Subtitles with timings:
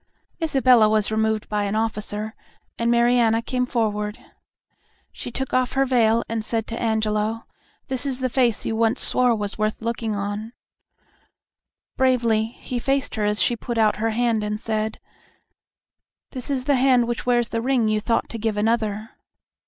[0.41, 2.33] Isabella was removed by an officer,
[2.79, 4.17] and Mariana came forward.
[5.11, 7.45] She took off her veil, and said to Angelo,
[7.87, 10.53] "This is the face you once swore was worth looking on."
[11.97, 14.99] Bravely he faced her as she put out her hand and said,
[16.31, 19.11] "This is the hand which wears the ring you thought to give another."